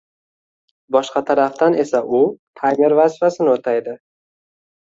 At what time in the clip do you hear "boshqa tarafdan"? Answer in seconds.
0.95-1.77